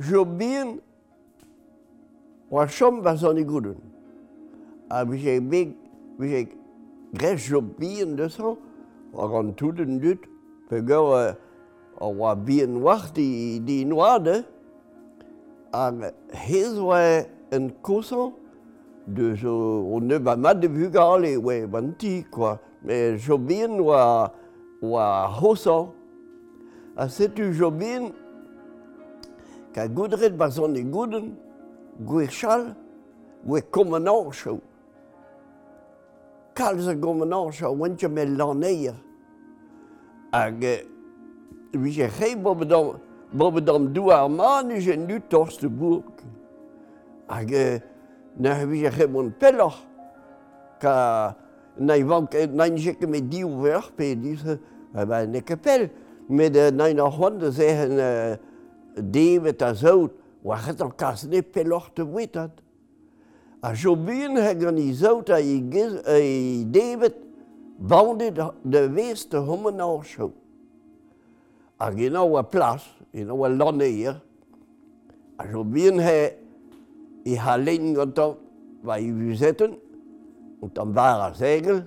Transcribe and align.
jo 0.00 0.24
bien 0.24 0.78
wa 2.50 2.66
chom 2.66 3.02
va 3.04 3.14
zon 3.16 3.38
e 3.38 3.44
goudoun. 3.44 3.78
A 4.90 5.04
vije 5.04 5.40
big, 5.40 5.76
vije 6.18 6.48
grez 7.14 7.48
jo 7.50 7.60
bien 7.60 8.16
de 8.16 8.28
san, 8.28 8.56
wa 9.12 9.28
gant 9.28 9.52
toudenn 9.58 10.00
dut, 10.00 10.24
pe 10.70 10.80
gawr 10.82 11.36
wa 12.00 12.34
bien 12.34 12.80
wart 12.82 13.14
di, 13.14 13.60
di 13.60 13.84
noade, 13.84 14.42
a 15.72 15.90
hez 16.32 16.80
wa 16.80 16.98
en 17.52 17.70
kosan 17.82 18.32
de 19.06 19.34
zo, 19.36 19.52
on 19.94 20.06
ne 20.06 20.18
va 20.18 20.36
mat 20.36 20.60
de 20.60 20.68
bugale, 20.68 21.36
we 21.36 21.66
banti, 21.66 22.24
quoi. 22.30 22.58
Mais 22.82 23.16
jo 23.18 23.38
bien 23.38 23.80
wa, 23.80 24.32
wa 24.82 25.28
hosan. 25.40 25.90
A 26.96 27.08
setu 27.08 27.52
jo 27.52 27.70
bien, 27.70 28.12
ka 29.74 29.86
goudret 29.88 30.36
ba 30.36 30.50
zon 30.50 30.76
e 30.76 30.82
goudenn, 30.82 31.34
gwech 32.06 32.30
chal, 32.30 32.74
gwe 33.44 33.60
kommenant 33.70 34.32
chou. 34.32 34.60
Kalz 36.54 36.88
a 36.88 36.94
kommenant 36.96 37.52
chou, 37.52 37.76
wentje 37.76 38.08
me 38.08 38.24
laneir. 38.24 38.94
Hag, 40.32 40.64
vi 41.72 41.92
je 41.92 42.08
re 42.18 42.34
bobedam, 42.36 42.98
bobedam 43.32 43.92
dou 43.94 44.10
ar 44.10 44.28
man, 44.28 44.70
je 44.80 44.96
nu 44.96 45.20
tors 45.20 45.58
de 45.60 45.68
bourg. 45.68 46.04
Hag, 47.28 47.54
na 48.36 48.64
vi 48.64 48.84
je 48.84 48.90
re 48.90 49.06
mon 49.06 49.30
pelloch, 49.30 49.78
ka 50.80 51.36
na 51.78 51.96
ivank, 51.96 52.34
na 52.52 52.66
njeke 52.68 53.06
me 53.06 53.20
di 53.20 53.44
ouver, 53.44 53.90
pe 53.96 54.14
di 54.14 54.36
se, 54.36 54.58
ba 54.92 55.24
ne 55.26 55.40
kapel, 55.40 55.88
met 56.28 56.54
na 56.74 56.88
i 56.90 56.94
na 56.94 57.08
hond, 57.10 57.42
ze 57.54 57.66
uh, 57.86 58.49
devet 58.96 59.62
a 59.62 59.74
zout 59.74 60.16
war 60.42 60.60
het 60.64 60.80
an 60.80 60.92
kas 60.96 61.24
ne 61.28 61.42
peloc'h 61.42 61.90
te 61.94 62.04
witat. 62.04 62.60
A 63.62 63.74
jo 63.74 63.94
buen 63.96 64.38
ha 64.40 64.54
gant 64.56 64.80
i 64.80 64.92
zout 64.96 65.28
a 65.28 65.40
i, 65.40 65.58
giz, 65.72 65.98
a 66.08 66.16
i 66.16 66.64
devet 66.64 67.16
bande 67.78 68.30
de 68.64 68.82
wees 68.94 69.26
te 69.28 69.36
hommen 69.36 69.80
ar 69.80 70.04
chou. 70.04 70.32
A 71.80 71.90
eno 71.92 72.24
a 72.36 72.42
plas, 72.42 72.84
eno 73.12 73.44
a 73.44 73.48
laneer, 73.48 74.16
a 75.36 75.46
jo 75.48 75.64
buen 75.64 76.00
he 76.00 76.18
i 77.28 77.36
ha 77.36 77.56
len 77.56 77.92
gant 77.96 78.18
an 78.18 78.36
va 78.84 78.96
i 78.96 79.10
vuzetten, 79.12 79.76
ont 80.60 80.78
an 80.80 80.94
war 80.96 81.28
a 81.28 81.34
segel, 81.36 81.84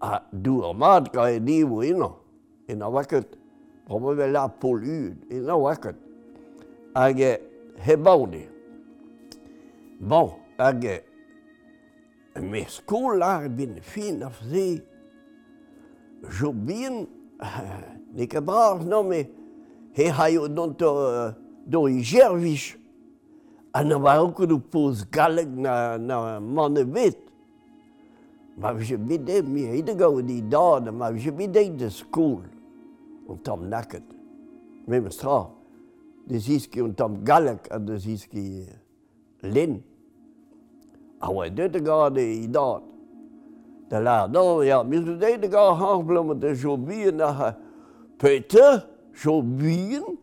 a 0.00 0.18
dour 0.32 0.72
mat 0.74 1.12
ka 1.12 1.28
e 1.30 1.38
divo 1.40 1.82
eno, 1.84 2.10
eno 2.68 2.86
a 2.88 2.90
waket. 2.90 3.41
probablement 3.84 4.32
la 4.32 4.48
pollude, 4.48 5.16
et 5.30 5.40
là, 5.40 5.56
waket. 5.56 5.96
Hag 6.94 7.20
e 7.20 7.38
hebaude. 7.86 8.48
Bon, 10.00 10.32
hag 10.58 10.84
e, 10.84 11.00
me 12.40 12.64
skolar 12.68 13.48
bin 13.48 13.80
fin 13.80 14.22
af 14.22 14.36
se, 14.44 14.82
jo 16.40 16.52
bin, 16.52 17.06
ne 18.14 18.26
ka 18.26 18.40
bras, 18.40 18.84
non, 18.84 19.08
me, 19.08 19.24
he 19.96 20.08
haio 20.08 20.48
don 20.48 20.74
to, 20.74 20.92
do 21.66 21.86
i 21.88 22.02
gervich, 22.02 22.76
an 23.74 23.92
a 23.92 23.98
war 23.98 24.20
ook 24.20 24.40
no 24.40 24.58
poz 24.58 25.04
galeg 25.10 25.48
na, 25.48 25.96
na 25.98 26.40
manne 26.40 26.84
vet. 26.84 27.18
Ma 28.56 28.74
je 28.76 28.96
bide, 28.96 29.42
mi 29.42 29.64
heide 29.64 29.94
gau 29.96 30.20
di 30.20 30.42
da, 30.42 30.80
ma 30.92 31.10
je 31.16 31.32
bide 31.32 31.70
de 31.78 31.88
skol. 31.90 32.42
un 33.32 33.38
tamm 33.38 33.68
naket. 33.68 34.04
Mem 34.86 35.10
stra, 35.10 35.46
de 36.28 36.38
ziski 36.38 36.82
un 36.82 36.94
tamm 36.94 37.24
galak 37.24 37.68
a 37.70 37.78
de 37.78 37.98
ziski 37.98 38.66
len. 39.42 39.82
A 41.20 41.30
oa 41.30 41.48
de 41.50 41.80
gade 41.80 42.22
i 42.22 42.46
dat. 42.46 42.82
Da 43.90 44.00
la, 44.00 44.26
no, 44.26 44.62
ja, 44.62 44.82
mis 44.82 45.04
du 45.04 45.16
deut 45.20 45.44
a 45.44 45.48
gar 45.48 45.74
hangblammet 45.76 46.40
de 46.40 46.54
jobien 46.54 47.20
a 47.20 47.32
ha. 47.32 47.50
Peter, 48.18 48.86
jobien, 49.24 50.16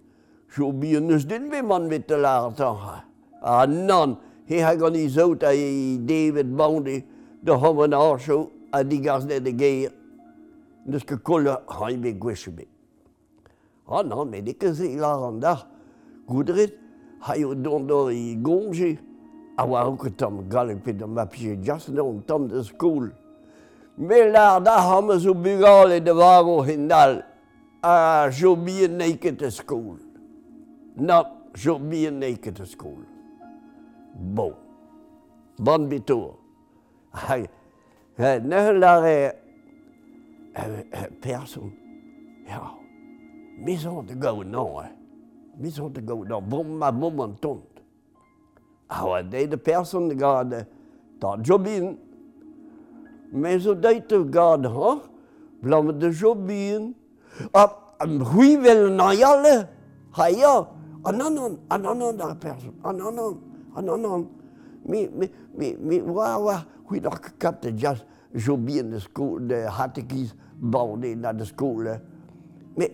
jobien 0.55 1.05
nus 1.07 1.25
din 1.25 1.49
be 1.49 1.61
man 1.61 1.87
mit 1.87 2.07
de 2.07 2.17
la 2.17 2.49
ha. 2.49 3.03
A 3.41 3.65
non, 3.67 4.17
he 4.45 4.59
ha 4.59 4.73
gan 4.75 4.95
i 4.95 5.07
zout 5.07 5.43
a 5.43 5.53
i 5.53 5.97
David 5.97 6.57
Boundy, 6.57 7.03
da 7.43 7.57
hammen 7.57 7.93
a 7.93 8.17
so, 8.19 8.51
a 8.73 8.83
digaz 8.83 9.25
net 9.25 9.47
a 9.47 9.51
geir. 9.51 9.93
Neus 10.85 11.03
ke 11.03 11.17
kolle 11.21 11.59
haime 11.67 12.13
gwechebet. 12.19 12.78
Ah 13.91 14.03
non, 14.03 14.25
mais 14.25 14.41
dès 14.43 14.53
que 14.53 14.71
c'est 14.71 14.95
la 14.95 15.15
randa, 15.15 15.67
goudret, 16.27 16.77
hayo 17.21 17.55
dondo 17.55 18.09
i 18.09 18.35
gomje, 18.35 18.99
a 19.57 19.65
war 19.65 19.87
ook 19.87 20.15
tam 20.15 20.47
galpe 20.47 20.93
de 20.93 21.05
mapje 21.05 21.57
jas 21.63 21.89
non 21.89 22.21
tam 22.21 22.47
de 22.47 22.61
school. 22.63 23.09
Me 23.97 24.31
la 24.31 24.59
da 24.59 24.77
hamme 24.79 25.17
zo 25.19 25.33
bugal 25.33 25.99
de 25.99 26.11
wago 26.13 26.61
hindal, 26.61 27.23
a 27.81 28.29
jo 28.29 28.55
bien 28.55 28.97
naked 28.97 29.39
de 29.39 29.49
school. 29.49 29.97
Na, 30.95 31.23
jo 31.55 31.79
bien 31.79 32.19
naked 32.19 32.55
de 32.55 32.65
school. 32.65 33.03
Bon. 34.13 34.53
Bon 35.57 35.89
bitou. 35.89 36.35
Hay, 37.11 37.47
ne 38.19 38.71
la 38.71 38.99
re, 39.01 39.33
perso, 41.21 41.71
Ja. 42.47 42.79
maison 43.59 44.03
de 44.03 44.13
gaounan, 44.13 44.79
hein. 44.79 44.89
Maison 45.59 45.89
de 45.89 46.01
gaounan, 46.01 46.41
bon 46.41 46.63
ma 46.63 46.91
mom 46.91 47.19
an 47.19 47.33
tont. 47.41 47.63
A 48.89 49.05
oa 49.05 49.23
de 49.23 49.55
person 49.55 50.07
gade, 50.07 50.65
ta 51.19 51.37
jobin. 51.43 51.97
Mais 53.31 53.59
zo 53.59 53.75
de 53.75 54.23
gade, 54.23 54.65
ha, 54.65 54.99
blam 55.61 55.91
de 55.99 56.11
jobin. 56.11 56.93
A, 57.53 57.67
am 57.99 58.21
huivel 58.23 58.95
na 58.95 59.13
yalle, 59.13 59.67
ha 60.13 60.29
ya, 60.29 60.67
an 61.05 61.21
anon, 61.21 61.59
an 61.69 62.17
da 62.17 62.33
person, 62.35 62.73
an 62.83 62.99
anon, 63.01 64.05
an. 64.05 64.27
Mi, 64.85 65.07
mi, 65.07 65.29
mi, 65.55 65.75
mi, 65.79 66.01
wa, 66.01 66.37
wa, 66.37 66.63
hui 66.85 66.99
da 66.99 67.09
kap 67.37 67.61
de 67.61 67.71
jas, 67.77 68.03
jobin 68.33 68.89
de 68.89 68.99
skole, 68.99 69.47
de 69.47 69.67
hatekiz, 69.67 70.33
baude 70.59 71.15
na 71.15 71.33
de 71.33 71.45
skole. 71.45 71.99
Mais, 72.77 72.89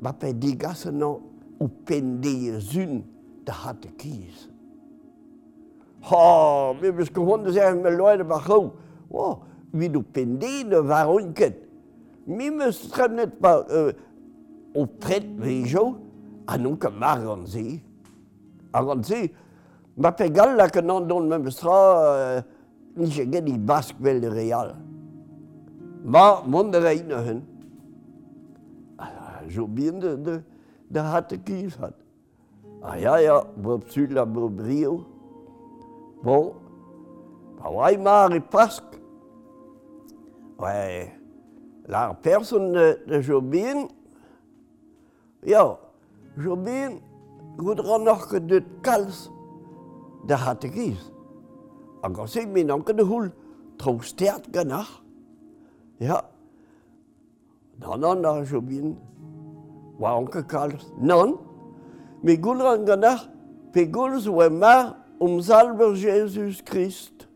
ma 0.00 0.12
pe 0.12 0.32
digasenañ 0.32 1.20
o 1.58 1.68
pendeer 1.84 2.60
zun 2.60 3.02
da 3.44 3.52
hat 3.52 3.82
de 3.82 3.88
kies. 3.96 4.48
Ha, 6.02 6.74
mir 6.80 6.92
bis 6.92 7.12
gewohnt 7.12 7.46
zu 7.46 7.52
sagen, 7.52 7.82
mir 7.82 7.96
Leute, 7.96 8.24
ba 8.24 8.36
auf. 8.36 8.72
Wo, 9.08 9.42
wie 9.72 9.88
du 9.88 10.02
pendeer, 10.02 10.86
warum 10.86 11.34
geht? 11.34 11.68
Mir 12.26 12.52
müsst 12.52 12.96
ihr 12.96 13.08
net 13.08 13.40
ba 13.40 13.60
äh, 13.68 13.94
auf 14.74 14.88
Tritt, 15.00 15.26
wie 15.42 15.76
an 16.46 16.66
un 16.66 16.82
an 16.82 16.86
uns 16.86 17.00
machen 17.00 17.46
sie. 17.46 17.82
Aber 18.72 18.96
ma 19.96 20.10
pe 20.12 20.30
galla 20.30 20.68
que 20.68 20.80
non 20.80 21.08
don 21.08 21.28
me 21.28 21.38
bestra, 21.38 22.44
nicht 22.94 23.30
gedi 23.30 23.58
Basque, 23.58 23.96
vel 23.98 24.24
real. 24.28 24.76
Ma, 26.04 26.42
wundere 26.46 26.94
ich 26.94 27.04
noch 27.04 27.24
hun. 27.24 27.42
zo 29.50 29.66
bien 29.66 30.00
de, 30.00 30.20
de, 30.22 30.42
de 30.88 31.00
hatte 31.00 31.38
kies 31.38 31.76
hat. 31.76 31.94
A 32.82 32.92
ah, 32.92 33.00
ja, 33.00 33.16
ja, 33.18 33.42
bo 33.56 33.78
psul 33.78 34.12
la 34.14 34.24
bo 34.26 34.48
brio. 34.48 35.00
Bon, 36.22 36.52
pa 37.58 37.70
oai 37.70 37.96
mare 37.98 38.40
pask. 38.40 38.84
Ouais, 40.58 41.12
la 41.86 42.14
person 42.14 42.72
de, 42.72 42.98
de 43.06 43.22
Jobin, 43.22 43.88
ja, 45.46 45.78
Jobin, 46.36 46.98
goed 47.56 47.80
ran 47.80 48.02
nog 48.02 48.26
gedut 48.30 48.66
kals, 48.82 49.28
de 50.26 50.34
hatte 50.34 50.68
kies. 50.68 51.12
A 52.02 52.10
gosik 52.10 52.48
min 52.50 52.70
anke 52.70 52.94
de 52.94 53.06
hul, 53.06 53.30
tro 53.78 53.98
stert. 54.00 54.50
Ja, 55.98 56.20
dan 57.78 58.04
an 58.04 58.24
a 58.24 58.42
Jobin, 58.44 58.98
Wa 59.98 60.10
anke 60.18 60.46
kalz. 60.46 60.84
non 61.00 61.38
me 62.22 62.36
goul 62.36 62.60
an 62.66 62.84
ganar 62.84 63.18
pe 63.72 63.84
goul 63.84 64.18
zo 64.20 64.40
e 64.42 64.48
mar 64.48 64.96
om 65.20 65.40
salver 65.42 65.94
Jesus 65.94 66.60
Christ. 66.60 67.26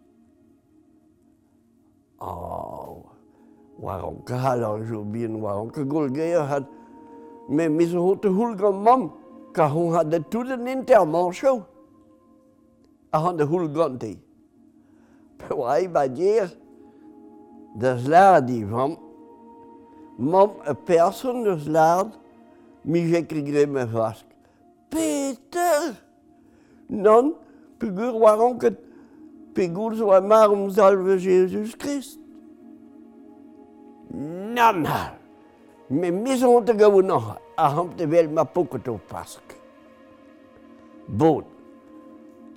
Oh, 2.21 3.11
wa 3.79 3.99
anke 4.11 4.39
hal 4.39 4.65
an 4.65 4.87
jo 4.87 5.03
bien, 5.03 5.41
wa 5.41 5.53
anke 5.63 5.89
goul 5.89 6.09
geir 6.09 6.47
had. 6.47 6.67
Me 7.49 7.67
miso 7.67 8.01
hote 8.01 8.29
hul 8.31 8.55
gant 8.55 8.77
mam, 8.77 9.11
ka 9.53 9.69
hon 9.69 9.95
had 9.95 10.11
de 10.11 10.21
touden 10.21 10.67
intermanchou. 10.67 11.65
A 13.13 13.19
han 13.19 13.37
de 13.37 13.45
hul 13.45 13.69
gant 13.69 14.03
ei. 14.03 14.19
Pe 15.39 15.55
wa 15.55 15.75
e 15.79 15.87
ba 15.89 16.07
dier, 16.09 16.51
da 17.77 17.97
zlaad 17.99 18.51
i 18.51 18.63
vam, 18.65 18.97
mam 20.19 20.51
a 20.65 20.75
person 20.75 21.43
da 21.45 21.57
zlaad, 21.59 22.22
Mijek 22.85 23.29
krigre 23.29 23.67
me 23.67 23.85
vask. 23.87 24.27
Peter! 24.91 25.95
Non, 26.89 27.35
pegur 27.79 28.19
war 28.21 28.41
anket, 28.43 28.77
pegur 29.55 29.95
zo 29.95 30.11
a 30.13 30.21
marum 30.21 30.71
salve 30.71 31.17
Jesus 31.19 31.75
Christ. 31.79 32.19
Nan 34.13 34.85
ha! 34.85 35.15
Me 35.89 36.11
mizon 36.11 36.65
te 36.67 36.75
gavou 36.77 37.03
nan 37.03 37.39
a 37.57 37.69
ham 37.77 37.95
te 37.97 38.07
vel 38.07 38.29
ma 38.29 38.45
poket 38.45 38.89
o 38.89 38.99
pask. 39.09 39.57
Bon. 41.09 41.45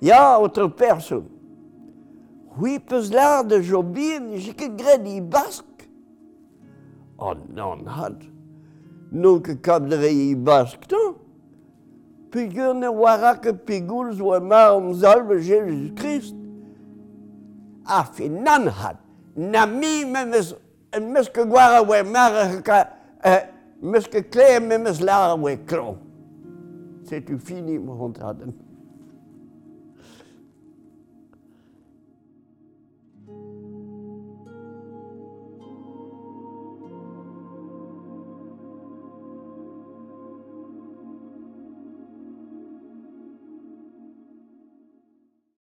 Ya, 0.00 0.38
autre 0.38 0.68
personne. 0.68 1.28
Oui, 2.58 2.78
peus 2.78 3.10
lar 3.12 3.44
de 3.44 3.60
jobin, 3.60 4.36
j'ai 4.36 4.54
ket 4.56 4.76
gred 4.76 5.04
i 5.08 5.20
bask. 5.20 5.64
Oh, 7.18 7.34
non, 7.52 7.84
had. 7.86 8.35
n'on 9.16 9.40
ket 9.44 9.62
kadre 9.64 10.10
i 10.12 10.34
bask, 10.34 10.84
non 10.92 11.14
Pegur 12.36 12.74
ne 12.74 12.88
wara 12.92 13.34
ket 13.40 13.64
pegoul 13.64 14.12
zo 14.12 14.32
a 14.34 14.40
ma 14.40 14.72
om 14.74 14.92
salve 14.94 15.38
Jésus 15.40 15.94
Christ. 15.96 16.34
A 17.86 18.02
fe 18.04 18.28
nan 18.28 18.66
had, 18.66 18.98
na 19.36 19.64
mi 19.64 20.04
me 20.04 20.24
mes, 20.24 20.52
en 20.92 21.12
mes 21.12 21.30
gwara 21.32 21.82
we 21.86 22.02
mare 22.02 22.60
ka, 22.66 22.82
eh, 23.24 23.46
mes 23.80 24.08
ke 24.10 24.24
kle 24.28 24.58
me 24.60 24.76
mes 24.78 25.00
lara 25.00 25.36
oa 25.38 25.56
klo. 25.56 25.96
C'est 27.04 27.24
tu 27.24 27.38
fini, 27.38 27.78
mon 27.78 28.12
radem. 28.12 28.52